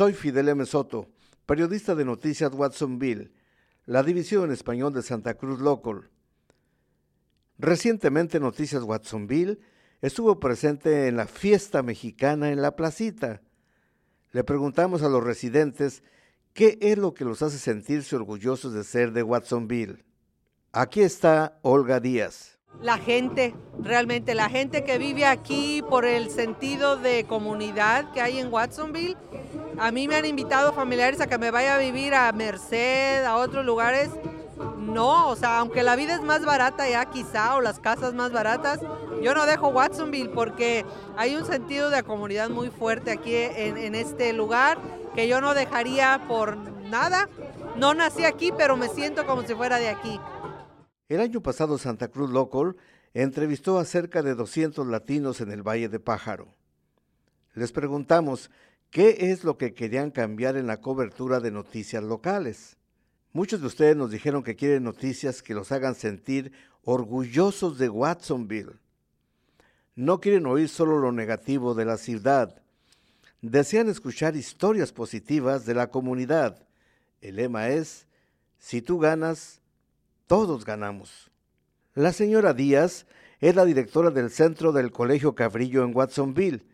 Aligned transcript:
Soy 0.00 0.14
Fidel 0.14 0.48
M. 0.48 0.64
Soto, 0.64 1.10
periodista 1.44 1.94
de 1.94 2.06
Noticias 2.06 2.54
Watsonville, 2.54 3.34
la 3.84 4.02
división 4.02 4.44
en 4.44 4.52
español 4.52 4.94
de 4.94 5.02
Santa 5.02 5.34
Cruz 5.34 5.60
Local. 5.60 6.08
Recientemente 7.58 8.40
Noticias 8.40 8.82
Watsonville 8.82 9.60
estuvo 10.00 10.40
presente 10.40 11.06
en 11.06 11.16
la 11.16 11.26
fiesta 11.26 11.82
mexicana 11.82 12.50
en 12.50 12.62
la 12.62 12.76
placita. 12.76 13.42
Le 14.32 14.42
preguntamos 14.42 15.02
a 15.02 15.10
los 15.10 15.22
residentes 15.22 16.02
qué 16.54 16.78
es 16.80 16.96
lo 16.96 17.12
que 17.12 17.26
los 17.26 17.42
hace 17.42 17.58
sentirse 17.58 18.16
orgullosos 18.16 18.72
de 18.72 18.84
ser 18.84 19.12
de 19.12 19.22
Watsonville. 19.22 20.06
Aquí 20.72 21.02
está 21.02 21.58
Olga 21.60 22.00
Díaz. 22.00 22.59
La 22.82 22.96
gente, 22.96 23.54
realmente 23.78 24.34
la 24.34 24.48
gente 24.48 24.84
que 24.84 24.96
vive 24.96 25.26
aquí 25.26 25.82
por 25.88 26.06
el 26.06 26.30
sentido 26.30 26.96
de 26.96 27.24
comunidad 27.24 28.10
que 28.12 28.22
hay 28.22 28.38
en 28.38 28.50
Watsonville. 28.50 29.16
A 29.78 29.90
mí 29.90 30.08
me 30.08 30.16
han 30.16 30.24
invitado 30.24 30.72
familiares 30.72 31.20
a 31.20 31.26
que 31.26 31.36
me 31.36 31.50
vaya 31.50 31.74
a 31.74 31.78
vivir 31.78 32.14
a 32.14 32.32
Merced, 32.32 33.24
a 33.24 33.36
otros 33.36 33.66
lugares. 33.66 34.08
No, 34.78 35.28
o 35.28 35.36
sea, 35.36 35.58
aunque 35.58 35.82
la 35.82 35.94
vida 35.94 36.14
es 36.14 36.22
más 36.22 36.44
barata 36.44 36.88
ya 36.88 37.04
quizá, 37.04 37.54
o 37.56 37.60
las 37.60 37.78
casas 37.78 38.14
más 38.14 38.32
baratas, 38.32 38.80
yo 39.22 39.34
no 39.34 39.44
dejo 39.44 39.68
Watsonville 39.68 40.30
porque 40.30 40.86
hay 41.16 41.36
un 41.36 41.44
sentido 41.44 41.90
de 41.90 42.02
comunidad 42.02 42.48
muy 42.48 42.70
fuerte 42.70 43.10
aquí 43.10 43.34
en, 43.34 43.94
este 43.94 44.32
lugar 44.32 44.78
que 45.14 45.28
yo 45.28 45.40
no 45.40 45.54
dejaría 45.54 46.22
por 46.26 46.56
nada. 46.56 47.28
No 47.76 47.94
nací 47.94 48.24
aquí, 48.24 48.52
pero 48.56 48.76
me 48.76 48.88
siento 48.88 49.26
como 49.26 49.42
si 49.42 49.54
fuera 49.54 49.78
de 49.78 49.88
aquí. 49.88 50.18
El 51.10 51.20
año 51.20 51.42
pasado 51.42 51.76
Santa 51.76 52.06
Cruz 52.06 52.30
Local 52.30 52.76
entrevistó 53.14 53.80
a 53.80 53.84
cerca 53.84 54.22
de 54.22 54.36
200 54.36 54.86
latinos 54.86 55.40
en 55.40 55.50
el 55.50 55.66
Valle 55.66 55.88
de 55.88 55.98
Pájaro. 55.98 56.54
Les 57.54 57.72
preguntamos 57.72 58.48
qué 58.90 59.32
es 59.32 59.42
lo 59.42 59.58
que 59.58 59.74
querían 59.74 60.12
cambiar 60.12 60.56
en 60.56 60.68
la 60.68 60.80
cobertura 60.80 61.40
de 61.40 61.50
noticias 61.50 62.04
locales. 62.04 62.76
Muchos 63.32 63.60
de 63.60 63.66
ustedes 63.66 63.96
nos 63.96 64.12
dijeron 64.12 64.44
que 64.44 64.54
quieren 64.54 64.84
noticias 64.84 65.42
que 65.42 65.52
los 65.52 65.72
hagan 65.72 65.96
sentir 65.96 66.52
orgullosos 66.84 67.76
de 67.76 67.88
Watsonville. 67.88 68.78
No 69.96 70.20
quieren 70.20 70.46
oír 70.46 70.68
solo 70.68 71.00
lo 71.00 71.10
negativo 71.10 71.74
de 71.74 71.86
la 71.86 71.96
ciudad. 71.96 72.62
Desean 73.42 73.88
escuchar 73.88 74.36
historias 74.36 74.92
positivas 74.92 75.66
de 75.66 75.74
la 75.74 75.88
comunidad. 75.88 76.68
El 77.20 77.34
lema 77.34 77.70
es, 77.70 78.06
si 78.60 78.80
tú 78.80 79.00
ganas, 79.00 79.59
todos 80.30 80.64
ganamos. 80.64 81.28
La 81.92 82.12
señora 82.12 82.54
Díaz 82.54 83.04
es 83.40 83.56
la 83.56 83.64
directora 83.64 84.12
del 84.12 84.30
centro 84.30 84.70
del 84.70 84.92
Colegio 84.92 85.34
Cabrillo 85.34 85.82
en 85.82 85.90
Watsonville. 85.92 86.64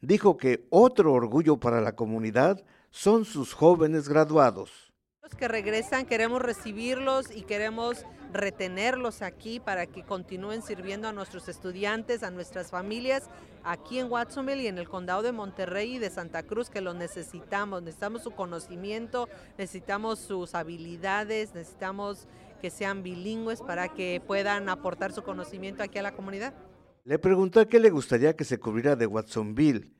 Dijo 0.00 0.36
que 0.36 0.66
otro 0.70 1.12
orgullo 1.12 1.58
para 1.58 1.80
la 1.80 1.94
comunidad 1.94 2.64
son 2.90 3.24
sus 3.24 3.54
jóvenes 3.54 4.08
graduados. 4.08 4.92
Los 5.22 5.36
que 5.36 5.46
regresan 5.46 6.04
queremos 6.04 6.42
recibirlos 6.42 7.30
y 7.30 7.42
queremos 7.42 8.04
retenerlos 8.32 9.22
aquí 9.22 9.60
para 9.60 9.86
que 9.86 10.02
continúen 10.02 10.60
sirviendo 10.60 11.06
a 11.06 11.12
nuestros 11.12 11.48
estudiantes, 11.48 12.24
a 12.24 12.32
nuestras 12.32 12.72
familias 12.72 13.30
aquí 13.62 14.00
en 14.00 14.10
Watsonville 14.10 14.62
y 14.62 14.66
en 14.66 14.78
el 14.78 14.88
condado 14.88 15.22
de 15.22 15.30
Monterrey 15.30 15.94
y 15.94 15.98
de 15.98 16.10
Santa 16.10 16.42
Cruz 16.42 16.70
que 16.70 16.80
los 16.80 16.96
necesitamos. 16.96 17.82
Necesitamos 17.82 18.24
su 18.24 18.32
conocimiento, 18.32 19.28
necesitamos 19.58 20.18
sus 20.18 20.56
habilidades, 20.56 21.54
necesitamos 21.54 22.26
que 22.60 22.70
sean 22.70 23.02
bilingües 23.02 23.60
para 23.62 23.88
que 23.88 24.22
puedan 24.26 24.68
aportar 24.68 25.12
su 25.12 25.22
conocimiento 25.22 25.82
aquí 25.82 25.98
a 25.98 26.02
la 26.02 26.12
comunidad. 26.12 26.54
Le 27.04 27.18
pregunté 27.18 27.66
qué 27.66 27.80
le 27.80 27.90
gustaría 27.90 28.36
que 28.36 28.44
se 28.44 28.58
cubriera 28.58 28.94
de 28.94 29.06
Watsonville. 29.06 29.90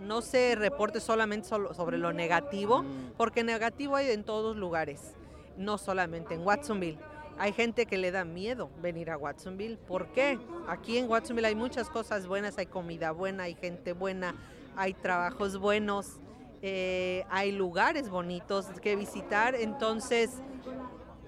No 0.00 0.22
se 0.22 0.54
reporte 0.54 1.00
solamente 1.00 1.48
sobre 1.48 1.98
lo 1.98 2.12
negativo, 2.12 2.84
porque 3.16 3.44
negativo 3.44 3.96
hay 3.96 4.10
en 4.10 4.24
todos 4.24 4.56
lugares, 4.56 5.14
no 5.56 5.76
solamente 5.76 6.34
en 6.34 6.46
Watsonville. 6.46 6.98
Hay 7.38 7.52
gente 7.52 7.86
que 7.86 7.98
le 7.98 8.10
da 8.10 8.24
miedo 8.24 8.70
venir 8.80 9.10
a 9.10 9.16
Watsonville. 9.16 9.76
¿Por 9.76 10.08
qué? 10.12 10.38
Aquí 10.66 10.98
en 10.98 11.08
Watsonville 11.08 11.46
hay 11.46 11.54
muchas 11.54 11.88
cosas 11.88 12.26
buenas, 12.26 12.58
hay 12.58 12.66
comida 12.66 13.12
buena, 13.12 13.44
hay 13.44 13.54
gente 13.54 13.92
buena, 13.92 14.34
hay 14.76 14.94
trabajos 14.94 15.58
buenos, 15.58 16.18
eh, 16.62 17.24
hay 17.30 17.52
lugares 17.52 18.08
bonitos 18.08 18.66
que 18.82 18.96
visitar. 18.96 19.54
Entonces, 19.54 20.42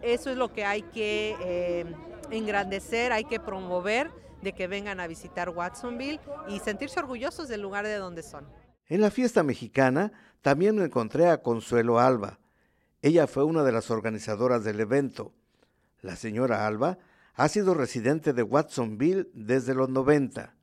eso 0.03 0.31
es 0.31 0.37
lo 0.37 0.53
que 0.53 0.65
hay 0.65 0.83
que 0.83 1.37
eh, 1.41 1.85
engrandecer, 2.31 3.13
hay 3.13 3.25
que 3.25 3.41
promover 3.41 4.11
de 4.43 4.53
que 4.53 4.67
vengan 4.67 5.01
a 5.01 5.07
visitar 5.07 5.51
Watsonville 5.51 6.21
y 6.49 6.59
sentirse 6.61 6.99
orgullosos 6.99 7.49
del 7.49 7.61
lugar 7.61 7.85
de 7.85 7.97
donde 7.97 8.23
son. 8.23 8.47
En 8.87 9.01
la 9.01 9.11
fiesta 9.11 9.43
mexicana 9.43 10.13
también 10.41 10.81
encontré 10.81 11.29
a 11.29 11.43
Consuelo 11.43 11.99
Alba. 11.99 12.39
Ella 13.03 13.27
fue 13.27 13.45
una 13.45 13.63
de 13.63 13.73
las 13.73 13.91
organizadoras 13.91 14.65
del 14.65 14.81
evento. 14.81 15.33
La 16.01 16.17
señora 16.17 16.67
Alba 16.67 16.99
ha 17.35 17.49
sido 17.49 17.75
residente 17.75 18.33
de 18.33 18.43
Watsonville 18.43 19.29
desde 19.33 19.75
los 19.75 19.89
90. 19.89 20.55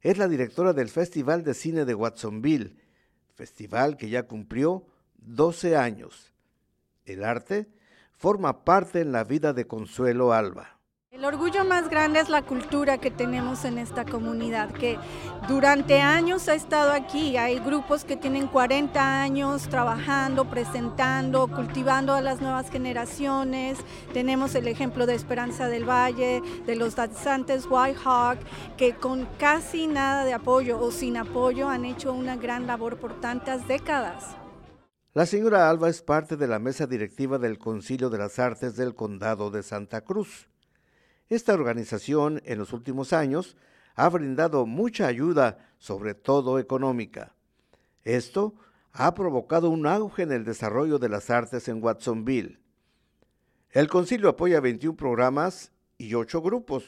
Es 0.00 0.18
la 0.18 0.28
directora 0.28 0.72
del 0.72 0.88
Festival 0.88 1.44
de 1.44 1.54
Cine 1.54 1.84
de 1.84 1.94
Watsonville, 1.94 2.76
festival 3.34 3.96
que 3.96 4.08
ya 4.08 4.24
cumplió 4.24 4.86
12 5.18 5.76
años. 5.76 6.32
El 7.04 7.24
arte 7.24 7.68
forma 8.20 8.66
parte 8.66 9.00
en 9.00 9.12
la 9.12 9.24
vida 9.24 9.54
de 9.54 9.66
Consuelo 9.66 10.34
Alba. 10.34 10.78
El 11.10 11.24
orgullo 11.24 11.64
más 11.64 11.88
grande 11.88 12.20
es 12.20 12.28
la 12.28 12.42
cultura 12.42 12.98
que 12.98 13.10
tenemos 13.10 13.64
en 13.64 13.78
esta 13.78 14.04
comunidad, 14.04 14.70
que 14.72 14.98
durante 15.48 16.02
años 16.02 16.46
ha 16.50 16.54
estado 16.54 16.92
aquí. 16.92 17.38
Hay 17.38 17.58
grupos 17.60 18.04
que 18.04 18.18
tienen 18.18 18.46
40 18.46 19.22
años 19.22 19.70
trabajando, 19.70 20.50
presentando, 20.50 21.48
cultivando 21.48 22.12
a 22.12 22.20
las 22.20 22.42
nuevas 22.42 22.70
generaciones. 22.70 23.78
Tenemos 24.12 24.54
el 24.54 24.68
ejemplo 24.68 25.06
de 25.06 25.14
Esperanza 25.14 25.68
del 25.68 25.88
Valle, 25.88 26.42
de 26.66 26.76
los 26.76 26.96
danzantes 26.96 27.66
White 27.70 28.00
Hawk, 28.04 28.38
que 28.76 28.94
con 28.94 29.26
casi 29.38 29.86
nada 29.86 30.26
de 30.26 30.34
apoyo 30.34 30.78
o 30.78 30.90
sin 30.90 31.16
apoyo 31.16 31.70
han 31.70 31.86
hecho 31.86 32.12
una 32.12 32.36
gran 32.36 32.66
labor 32.66 32.98
por 32.98 33.18
tantas 33.18 33.66
décadas. 33.66 34.36
La 35.12 35.26
señora 35.26 35.68
Alba 35.68 35.88
es 35.88 36.02
parte 36.02 36.36
de 36.36 36.46
la 36.46 36.60
mesa 36.60 36.86
directiva 36.86 37.38
del 37.38 37.58
Concilio 37.58 38.10
de 38.10 38.18
las 38.18 38.38
Artes 38.38 38.76
del 38.76 38.94
Condado 38.94 39.50
de 39.50 39.64
Santa 39.64 40.02
Cruz. 40.02 40.48
Esta 41.28 41.52
organización 41.52 42.40
en 42.44 42.60
los 42.60 42.72
últimos 42.72 43.12
años 43.12 43.56
ha 43.96 44.08
brindado 44.08 44.66
mucha 44.66 45.08
ayuda, 45.08 45.74
sobre 45.80 46.14
todo 46.14 46.60
económica. 46.60 47.34
Esto 48.04 48.54
ha 48.92 49.12
provocado 49.16 49.68
un 49.68 49.84
auge 49.84 50.22
en 50.22 50.30
el 50.30 50.44
desarrollo 50.44 51.00
de 51.00 51.08
las 51.08 51.28
artes 51.28 51.66
en 51.66 51.82
Watsonville. 51.82 52.60
El 53.70 53.88
concilio 53.88 54.28
apoya 54.28 54.60
21 54.60 54.96
programas 54.96 55.72
y 55.98 56.14
8 56.14 56.40
grupos. 56.40 56.84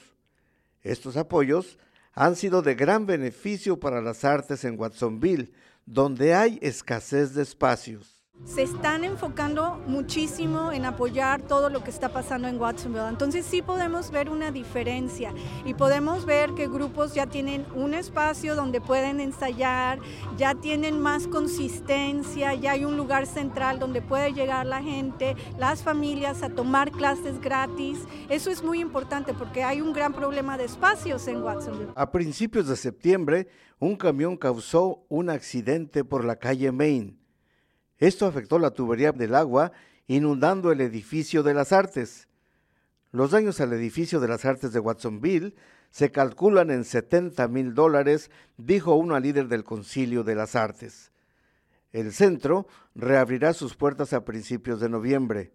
Estos 0.82 1.16
apoyos 1.16 1.76
han 2.12 2.36
sido 2.36 2.62
de 2.62 2.74
gran 2.74 3.06
beneficio 3.06 3.80
para 3.80 4.00
las 4.00 4.24
artes 4.24 4.64
en 4.64 4.78
Watsonville, 4.78 5.52
donde 5.86 6.34
hay 6.34 6.58
escasez 6.62 7.34
de 7.34 7.42
espacios 7.42 8.21
se 8.44 8.62
están 8.62 9.04
enfocando 9.04 9.80
muchísimo 9.86 10.72
en 10.72 10.84
apoyar 10.84 11.42
todo 11.42 11.70
lo 11.70 11.82
que 11.84 11.91
está 11.91 12.10
pasando 12.10 12.48
en 12.48 12.60
Watsonville. 12.60 13.08
Entonces 13.08 13.47
sí 13.47 13.62
podemos 13.62 14.10
ver 14.10 14.28
una 14.28 14.50
diferencia 14.50 15.32
y 15.64 15.75
podemos 15.75 16.26
ver 16.26 16.52
que 16.54 16.69
grupos 16.69 17.14
ya 17.14 17.26
tienen 17.26 17.64
un 17.75 17.94
espacio 17.94 18.54
donde 18.54 18.81
pueden 18.81 19.20
ensayar, 19.20 20.00
ya 20.36 20.54
tienen 20.54 21.00
más 21.00 21.26
consistencia, 21.28 22.54
ya 22.54 22.72
hay 22.72 22.84
un 22.84 22.97
lugar 22.97 23.26
central 23.26 23.78
donde 23.78 24.02
puede 24.02 24.32
llegar 24.32 24.66
la 24.66 24.82
gente, 24.82 25.36
las 25.58 25.82
familias 25.82 26.42
a 26.42 26.50
tomar 26.50 26.91
clases 26.91 27.41
gratis. 27.41 28.00
Eso 28.28 28.50
es 28.50 28.62
muy 28.62 28.81
importante 28.81 29.34
porque 29.34 29.62
hay 29.62 29.81
un 29.81 29.92
gran 29.92 30.12
problema 30.12 30.58
de 30.58 30.64
espacios 30.64 31.26
en 31.28 31.42
Watsonville. 31.42 31.92
A 31.94 32.10
principios 32.10 32.69
de 32.69 32.76
septiembre, 32.76 33.48
un 33.78 33.97
camión 33.97 34.36
causó 34.36 35.04
un 35.08 35.31
accidente 35.31 36.04
por 36.04 36.25
la 36.25 36.36
calle 36.36 36.70
Main 36.72 37.21
esto 38.02 38.26
afectó 38.26 38.58
la 38.58 38.72
tubería 38.72 39.12
del 39.12 39.37
agua, 39.37 39.70
inundando 40.08 40.72
el 40.72 40.81
edificio 40.81 41.44
de 41.44 41.54
las 41.54 41.70
artes. 41.70 42.26
Los 43.12 43.31
daños 43.31 43.60
al 43.60 43.72
edificio 43.72 44.19
de 44.19 44.26
las 44.26 44.44
artes 44.44 44.72
de 44.72 44.81
Watsonville 44.81 45.54
se 45.93 46.10
calculan 46.10 46.72
en 46.72 46.84
70 46.84 47.46
mil 47.46 47.75
dólares, 47.75 48.32
dijo 48.56 48.96
una 48.96 49.20
líder 49.20 49.46
del 49.46 49.62
Concilio 49.62 50.25
de 50.25 50.34
las 50.34 50.56
Artes. 50.56 51.12
El 51.93 52.12
centro 52.12 52.66
reabrirá 52.96 53.52
sus 53.52 53.76
puertas 53.76 54.12
a 54.14 54.25
principios 54.25 54.81
de 54.81 54.88
noviembre. 54.88 55.52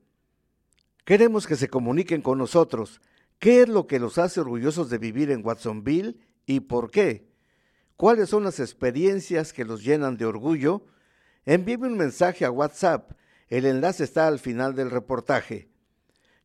Queremos 1.04 1.48
que 1.48 1.58
se 1.58 1.68
comuniquen 1.68 2.22
con 2.22 2.38
nosotros. 2.38 3.02
¿Qué 3.40 3.64
es 3.64 3.68
lo 3.68 3.88
que 3.88 4.00
los 4.00 4.18
hace 4.18 4.40
orgullosos 4.40 4.90
de 4.90 5.00
vivir 5.00 5.32
en 5.32 5.46
Watsonville 5.46 6.16
y 6.46 6.62
por 6.62 6.92
qué? 6.92 7.28
¿Cuáles 7.98 8.30
son 8.30 8.46
las 8.46 8.62
experiencias 8.62 9.52
que 9.52 9.66
los 9.66 9.84
llenan 9.84 10.16
de 10.16 10.26
orgullo? 10.26 10.86
Envíeme 11.48 11.88
un 11.88 11.96
mensaje 11.96 12.44
a 12.44 12.52
WhatsApp. 12.52 13.14
El 13.48 13.66
enlace 13.66 14.04
está 14.04 14.28
al 14.28 14.38
final 14.38 14.76
del 14.76 14.92
reportaje. 14.92 15.70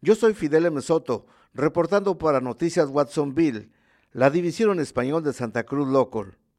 Yo 0.01 0.15
soy 0.15 0.33
Fidel 0.33 0.67
M. 0.67 0.81
Soto, 0.81 1.27
reportando 1.55 2.19
para 2.19 2.41
Noticias 2.41 2.89
Watsonville, 2.89 3.73
la 4.13 4.31
división 4.31 4.71
en 4.71 4.79
español 4.79 5.25
de 5.25 5.33
Santa 5.33 5.65
Cruz 5.65 5.89
Local. 5.89 6.39